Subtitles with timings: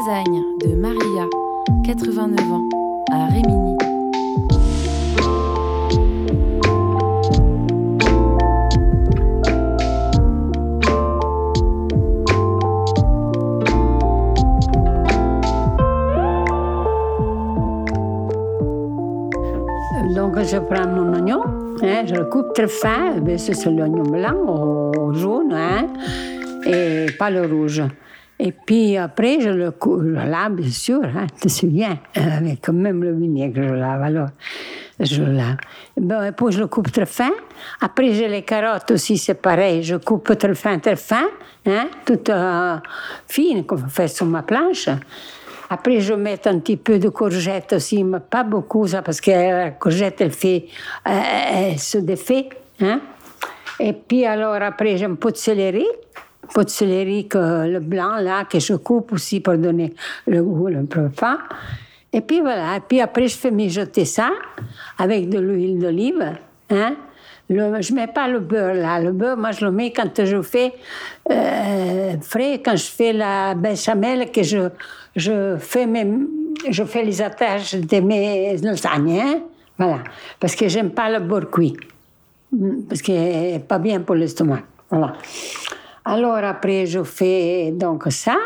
[0.00, 1.26] De Maria,
[1.84, 2.62] 89 ans,
[3.12, 3.76] à Rémini.
[20.14, 21.42] Donc je prends mon oignon,
[21.82, 25.88] hein, je le coupe très fin, c'est l'oignon blanc ou jaune, hein,
[26.64, 27.82] et pas le rouge.
[28.42, 33.04] Et puis après, je le je lave, bien sûr, hein, tu te souviens, avec même
[33.04, 34.28] le vinaigre, je lave, alors
[34.98, 35.56] je lave.
[35.98, 37.32] Bon, et puis je le coupe très fin.
[37.82, 41.26] Après, j'ai les carottes aussi, c'est pareil, je coupe très fin, très fin,
[41.66, 42.76] hein, tout euh,
[43.28, 44.88] fine, comme fait sur ma planche.
[45.68, 49.30] Après, je mets un petit peu de courgette aussi, mais pas beaucoup, ça, parce que
[49.30, 50.64] la courgette, elle, fait,
[51.06, 51.20] euh,
[51.52, 52.48] elle se défait.
[52.80, 53.00] Hein?
[53.78, 55.86] Et puis, alors, après, j'ai un peu de céleri.
[56.54, 59.94] Peu de céleri, que, le blanc, là, que je coupe aussi pour donner
[60.26, 61.38] le goût un peu pas.
[62.12, 62.76] Et puis, voilà.
[62.76, 64.30] Et puis, après, je fais mijoter ça
[64.98, 66.32] avec de l'huile d'olive.
[66.70, 66.96] Hein?
[67.48, 69.00] Le, je ne mets pas le beurre là.
[69.00, 70.72] Le beurre, moi, je le mets quand je fais
[71.30, 74.68] euh, frais, quand je fais la béchamel, que je,
[75.16, 76.06] je, fais, mes,
[76.68, 79.20] je fais les attaches de mes lasagnes.
[79.20, 79.40] Hein?
[79.78, 79.98] Voilà.
[80.38, 81.76] Parce que j'aime pas le beurre cuit.
[82.88, 84.62] Parce que n'est pas bien pour l'estomac.
[84.88, 85.14] Voilà.
[86.04, 88.36] Alors, après, je fais donc ça.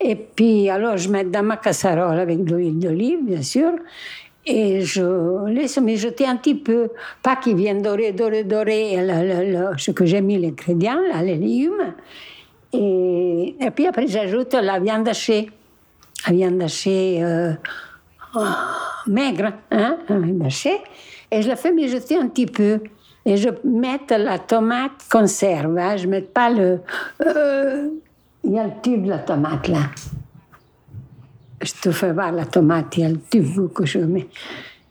[0.00, 3.72] Et puis, alors, je mets dans ma casserole avec de l'huile d'olive, bien sûr
[4.48, 6.88] et je laisse mijoter un petit peu,
[7.22, 11.94] pas qu'il vienne dorer, dorer, dorer le, ce que j'ai mis, là, les légumes.
[12.72, 15.50] Et, et puis après, j'ajoute la viande hachée,
[16.26, 17.52] la viande hachée euh,
[19.06, 19.98] maigre, hein,
[21.30, 22.80] et je la fais mijoter un petit peu.
[23.28, 26.80] Et je mets la tomate conserve, hein, je ne mets pas le...
[27.26, 27.88] Euh,
[28.42, 29.80] il y a le tube de la tomate là
[31.62, 34.28] je te fais voir la tomate, il y a le tube que je mets.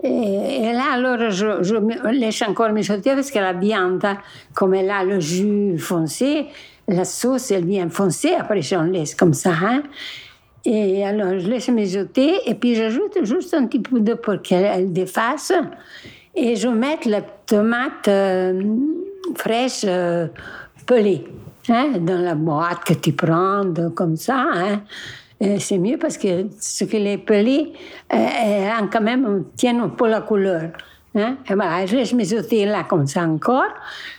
[0.03, 4.05] Et, là, alors, je, laisse encore mijoter parce que la viande,
[4.53, 6.47] comme elle a le jus foncé,
[6.87, 9.53] la sauce, elle vient foncée, après, je laisse comme ça.
[9.61, 9.83] Hein.
[10.65, 14.91] Et alors, je laisse mijoter et puis j'ajoute juste un petit peu de pour qu'elle
[14.93, 15.53] défasse.
[16.39, 18.61] Et je mets la tomate euh,
[19.35, 20.27] fraîche euh,
[20.85, 21.25] pelée
[21.67, 23.63] hein, dans la boîte que tu prends,
[23.95, 24.45] comme ça.
[24.53, 24.81] Hein.
[25.41, 27.73] Euh, c'est mieux parce que ce que les pelés
[28.13, 30.69] euh, quand même tiennent un peu la couleur.
[31.15, 31.37] Hein?
[31.49, 33.73] Et voilà, je laisse mijoter là comme ça encore.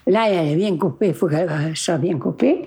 [0.04, 2.66] Là, elle est bien coupée, il faut qu'elle soit bien coupée.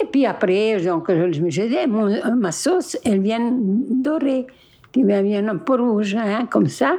[0.00, 1.88] Et puis après, donc, je laisse mijoter.
[1.88, 4.46] ma sauce, elle vient dorée,
[4.92, 6.92] qui vient un peu rouge, hein, comme ça.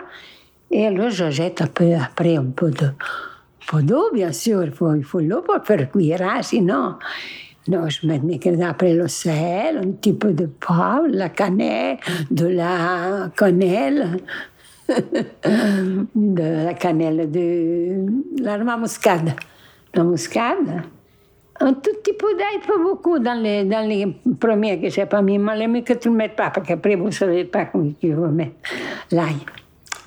[0.71, 2.87] Et alors, je jette un peu, après un peu de,
[3.81, 4.63] d'eau, bien sûr.
[4.63, 4.71] Il
[5.03, 6.95] faut, l'eau pour faire cuire, hein, sinon...
[7.67, 11.97] Non, je mets après le sel, un petit peu de poivre, la cannelle,
[12.31, 14.17] de la cannelle,
[16.15, 19.35] de la cannelle, de la muscade.
[19.93, 20.81] La muscade.
[21.59, 24.07] Un tout petit peu d'ail, pas beaucoup dans les, dans les
[24.39, 27.05] premiers que j'ai pas mis, mais les que tu ne mets pas, parce qu'après vous
[27.05, 28.55] ne savez pas comment tu veux mettre
[29.11, 29.37] l'ail.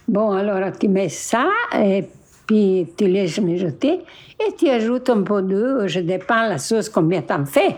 [0.06, 2.04] Bon, alors tu mets ça, et
[2.46, 4.00] puis tu laisses mijoter
[4.38, 5.86] et tu ajoutes un peu d'eau.
[5.86, 7.76] Je dépends la sauce, combien tu en fais,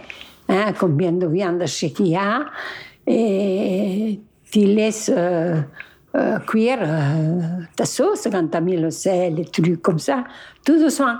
[0.48, 2.47] hein, combien de viande qu'il y a.
[3.06, 4.19] Et
[4.50, 5.60] tu laisses euh,
[6.16, 7.41] euh, cuire euh,
[7.76, 10.25] ta sauce quand tu as mis le sel, les trucs comme ça,
[10.65, 11.16] tout doucement.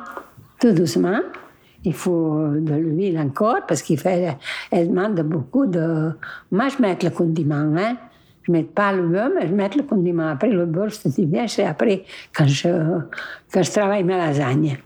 [0.59, 1.21] Tout doucement.
[1.85, 4.37] Il faut de l'huile encore parce qu'elle
[4.73, 6.11] elle demande beaucoup de.
[6.51, 7.73] Moi, je mets le condiment.
[7.77, 7.97] Hein.
[8.47, 10.29] Je mets pas le beurre, mais je mets le condiment.
[10.29, 12.69] Après, le beurre, c'est bien, c'est après, quand je,
[13.53, 14.79] quand je travaille ma lasagne.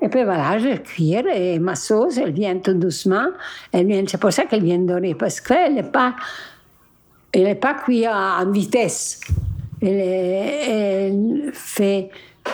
[0.00, 3.26] Et puis voilà, je cuire et ma sauce, elle vient tout doucement.
[3.70, 6.16] Elle vient, c'est pour ça qu'elle vient dorée, parce qu'elle n'est pas,
[7.32, 9.20] elle est pas cuite en vitesse.
[9.80, 12.10] Elle, fait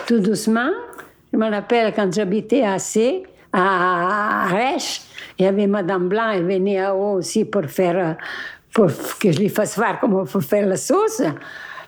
[0.06, 0.70] tout doucement.
[1.32, 3.22] Je me rappelle quand j'habitais à C,
[3.52, 5.02] à Rèche,
[5.38, 8.16] il y avait Madame Blanc, elle venait à haut aussi pour faire,
[9.20, 11.22] que je lui fasse voir comment il faire la sauce.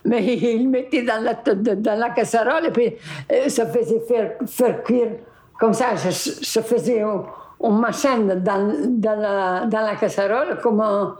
[0.04, 2.94] Mais il mettait dans la, dans la casserole et puis
[3.48, 5.08] ça faisait faire, faire cuire
[5.60, 7.22] comme ça, je, je faisais un,
[7.62, 11.16] un machin dans, dans, la, dans la casserole comme un,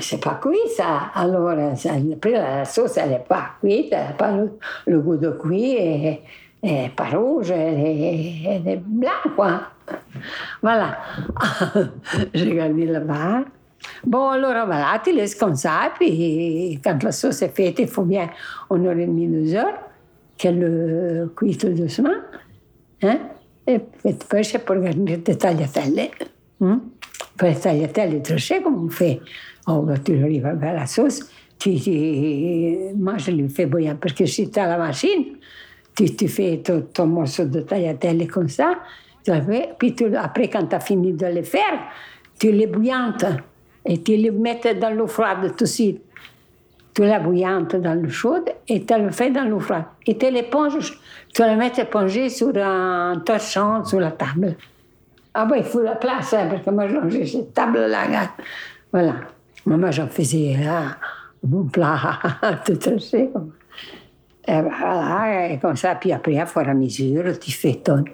[0.00, 1.10] c'est pas cuit ça.
[1.12, 4.52] Alors, la sauce, elle n'est pas cuite, elle n'a pas le,
[4.86, 6.22] le, goût de cuit, et,
[6.62, 8.82] et pas rouge, elle est, elle
[9.34, 9.62] quoi.
[10.62, 10.96] Voilà.
[12.32, 13.40] J'ai gardé là-bas.
[15.14, 18.30] Laisses comme ça, puis quand la sauce est faite, il faut bien
[18.70, 19.78] une heure et demie, deux heures,
[20.36, 22.10] qu'elle tout doucement.
[23.02, 23.18] Hein?
[23.66, 23.80] e
[24.28, 24.80] poi c'è pure
[25.22, 26.10] che tagliatelle.
[26.58, 26.76] Mm?
[27.36, 29.20] pour les tagliatelles tranchées, comme on fait.
[29.66, 31.20] Oh, bah, tu arrives à la sauce,
[31.58, 35.36] tu, tu, moi le fais bouillir parce que si tu as la machine,
[35.96, 38.74] tu, tu fais ton, ton morceau de tagliatelle comme ça,
[39.78, 41.80] puis tu, après quand tu as fini de les faire,
[42.38, 43.24] tu les bouillantes
[43.84, 46.02] et tu les mets dans l'eau froide tout de suite.
[46.94, 49.84] Tu les bouillantes dans l'eau chaude et tu le fais dans l'eau froide.
[50.06, 50.98] Et tu l'éponges,
[51.32, 54.56] tu les mets épongées sur un torchon sur la table.
[55.34, 58.06] Ah ben, il faut la place, hein, parce que moi, j'ai cette table-là.
[58.92, 59.14] Voilà.
[59.66, 60.96] Moi, j'en faisais là,
[61.42, 62.20] mon plat
[62.64, 63.30] tout tranché.
[64.46, 68.04] Et voilà, et comme ça, puis après, à fur et à mesure, tu fais ton,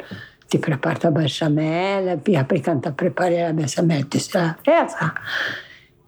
[0.51, 4.91] tu prépares ta béchamel, puis après, quand tu as préparé la béchamel, tu sais faire,
[4.91, 5.15] ça.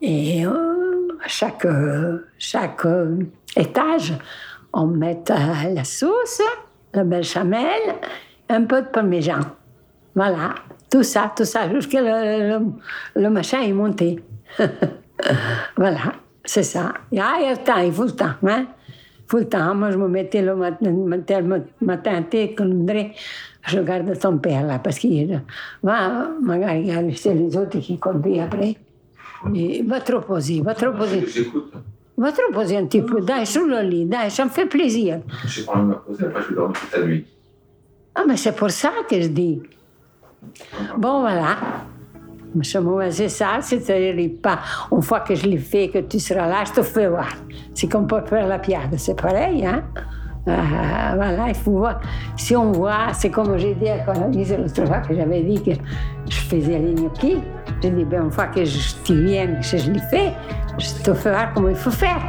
[0.00, 1.66] Et à chaque,
[2.38, 2.86] chaque
[3.56, 4.14] étage,
[4.72, 6.42] on met euh, la sauce,
[6.92, 7.94] la béchamel,
[8.48, 9.40] un peu de parmesan.
[10.14, 10.54] Voilà,
[10.90, 14.22] tout ça, tout ça, jusqu'à le, le, le machin est monté.
[15.76, 16.12] voilà,
[16.44, 16.92] c'est ça.
[17.10, 18.34] Il y a le temps, il faut le temps.
[18.46, 18.66] Hein?
[19.32, 19.74] Il faut le temps.
[19.74, 23.12] Moi, je me mettais le matin, le matin thé con André,
[23.66, 25.40] je regarde ton père là, parce qu'il
[25.82, 28.76] va, magari c'est les autres qui conduisent après.
[29.54, 31.24] Et va trop poser, va trop poser.
[32.18, 35.22] Va trop poser un petit peu, dai, solo lì, dai, ça me fait plaisir.
[35.46, 37.24] Je sais pas me poser, après je dormir toute la nuit.
[38.14, 39.62] Ah, mais c'est pour ça que je dis.
[40.98, 41.56] Bon, voilà.
[43.10, 44.58] C'est ça, c'est-à-dire pas
[44.90, 47.28] une fois que je l'ai fait, que tu seras là, je te fais voir.
[47.74, 49.82] C'est comme pour faire la piade, c'est pareil, hein?
[50.48, 50.52] Euh,
[51.14, 52.00] voilà, il faut voir.
[52.36, 55.70] Si on voit, c'est comme j'ai dit à Colomise l'autre fois que j'avais dit que
[56.28, 57.38] je faisais les gnocchis.
[57.80, 60.32] J'ai dit, ben, une fois que je, tu viens, que je l'ai fait,
[60.78, 62.20] je te voir comment il faut faire.